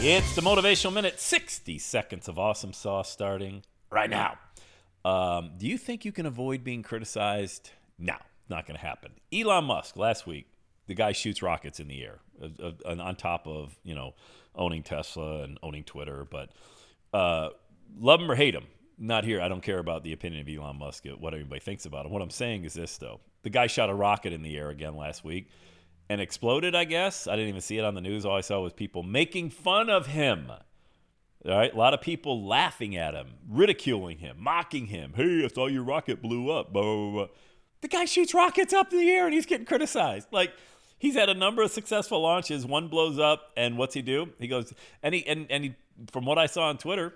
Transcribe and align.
It's 0.00 0.36
the 0.36 0.42
Motivational 0.42 0.92
Minute, 0.92 1.18
60 1.18 1.76
seconds 1.80 2.28
of 2.28 2.38
awesome 2.38 2.72
sauce 2.72 3.10
starting 3.10 3.64
right 3.90 4.08
now. 4.08 4.38
Um, 5.04 5.50
do 5.58 5.66
you 5.66 5.76
think 5.76 6.04
you 6.04 6.12
can 6.12 6.24
avoid 6.24 6.62
being 6.62 6.84
criticized? 6.84 7.70
No, 7.98 8.14
not 8.48 8.64
going 8.64 8.78
to 8.78 8.80
happen. 8.80 9.10
Elon 9.32 9.64
Musk, 9.64 9.96
last 9.96 10.24
week, 10.24 10.46
the 10.86 10.94
guy 10.94 11.10
shoots 11.10 11.42
rockets 11.42 11.80
in 11.80 11.88
the 11.88 12.04
air 12.04 12.20
uh, 12.40 12.70
uh, 12.86 12.94
on 12.96 13.16
top 13.16 13.48
of, 13.48 13.76
you 13.82 13.96
know, 13.96 14.14
owning 14.54 14.84
Tesla 14.84 15.42
and 15.42 15.58
owning 15.64 15.82
Twitter. 15.82 16.24
But 16.30 16.50
uh, 17.12 17.48
love 17.98 18.20
him 18.20 18.30
or 18.30 18.36
hate 18.36 18.54
him, 18.54 18.68
not 18.98 19.24
here. 19.24 19.40
I 19.40 19.48
don't 19.48 19.64
care 19.64 19.80
about 19.80 20.04
the 20.04 20.12
opinion 20.12 20.42
of 20.42 20.48
Elon 20.48 20.78
Musk, 20.78 21.06
what 21.18 21.34
anybody 21.34 21.60
thinks 21.60 21.86
about 21.86 22.06
him. 22.06 22.12
What 22.12 22.22
I'm 22.22 22.30
saying 22.30 22.64
is 22.64 22.74
this, 22.74 22.98
though. 22.98 23.18
The 23.42 23.50
guy 23.50 23.66
shot 23.66 23.90
a 23.90 23.94
rocket 23.94 24.32
in 24.32 24.42
the 24.42 24.56
air 24.56 24.70
again 24.70 24.96
last 24.96 25.24
week 25.24 25.48
and 26.08 26.20
exploded, 26.20 26.74
I 26.74 26.84
guess. 26.84 27.26
I 27.26 27.36
didn't 27.36 27.48
even 27.48 27.60
see 27.60 27.78
it 27.78 27.84
on 27.84 27.94
the 27.94 28.00
news. 28.00 28.24
All 28.24 28.36
I 28.36 28.40
saw 28.40 28.60
was 28.60 28.72
people 28.72 29.02
making 29.02 29.50
fun 29.50 29.90
of 29.90 30.06
him. 30.06 30.50
All 30.50 31.56
right, 31.56 31.72
a 31.72 31.76
lot 31.76 31.94
of 31.94 32.00
people 32.00 32.44
laughing 32.44 32.96
at 32.96 33.14
him, 33.14 33.28
ridiculing 33.48 34.18
him, 34.18 34.36
mocking 34.40 34.86
him. 34.86 35.12
Hey, 35.14 35.44
I 35.44 35.48
saw 35.48 35.66
your 35.66 35.84
rocket 35.84 36.20
blew 36.20 36.50
up. 36.50 36.72
Blah, 36.72 36.82
blah, 36.82 37.10
blah. 37.12 37.26
The 37.80 37.88
guy 37.88 38.06
shoots 38.06 38.34
rockets 38.34 38.72
up 38.72 38.92
in 38.92 38.98
the 38.98 39.08
air 39.08 39.26
and 39.26 39.34
he's 39.34 39.46
getting 39.46 39.66
criticized. 39.66 40.28
Like 40.32 40.52
he's 40.98 41.14
had 41.14 41.28
a 41.28 41.34
number 41.34 41.62
of 41.62 41.70
successful 41.70 42.20
launches. 42.20 42.66
One 42.66 42.88
blows 42.88 43.18
up, 43.18 43.52
and 43.56 43.78
what's 43.78 43.94
he 43.94 44.02
do? 44.02 44.30
He 44.38 44.48
goes 44.48 44.72
and 45.02 45.14
he 45.14 45.26
and 45.26 45.46
and 45.48 45.64
he, 45.64 45.74
from 46.12 46.24
what 46.24 46.38
I 46.38 46.46
saw 46.46 46.68
on 46.68 46.78
Twitter, 46.78 47.14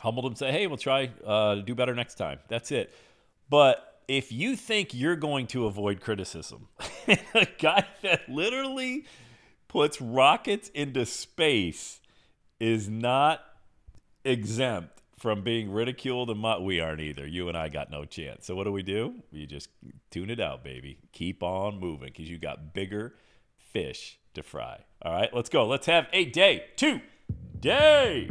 humbled 0.00 0.26
him, 0.26 0.34
say, 0.34 0.50
"Hey, 0.50 0.66
we'll 0.66 0.76
try 0.76 1.10
uh, 1.24 1.56
do 1.56 1.74
better 1.74 1.94
next 1.94 2.16
time." 2.16 2.40
That's 2.48 2.72
it. 2.72 2.92
But 3.48 4.02
if 4.08 4.32
you 4.32 4.56
think 4.56 4.92
you're 4.92 5.16
going 5.16 5.46
to 5.48 5.66
avoid 5.66 6.00
criticism, 6.00 6.68
a 7.34 7.46
guy 7.58 7.86
that 8.02 8.28
literally 8.28 9.04
puts 9.68 10.00
rockets 10.00 10.68
into 10.70 11.04
space 11.06 12.00
is 12.60 12.88
not 12.88 13.42
exempt 14.24 15.02
from 15.18 15.42
being 15.42 15.70
ridiculed 15.70 16.30
and 16.30 16.40
mo- 16.40 16.60
we 16.60 16.80
aren't 16.80 17.00
either. 17.00 17.26
You 17.26 17.48
and 17.48 17.56
I 17.56 17.68
got 17.68 17.90
no 17.90 18.04
chance. 18.04 18.46
So 18.46 18.54
what 18.54 18.64
do 18.64 18.72
we 18.72 18.82
do? 18.82 19.14
We 19.32 19.46
just 19.46 19.68
tune 20.10 20.30
it 20.30 20.40
out, 20.40 20.62
baby. 20.62 20.98
Keep 21.12 21.42
on 21.42 21.80
moving 21.80 22.08
because 22.08 22.28
you 22.28 22.38
got 22.38 22.74
bigger 22.74 23.14
fish 23.58 24.18
to 24.34 24.42
fry. 24.42 24.84
All 25.02 25.12
right, 25.12 25.32
let's 25.34 25.48
go. 25.48 25.66
Let's 25.66 25.86
have 25.86 26.06
a 26.12 26.26
day 26.26 26.66
two 26.76 27.00
day. 27.60 28.30